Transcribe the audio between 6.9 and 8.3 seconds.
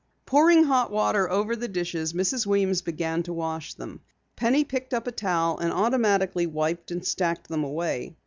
stacked them away.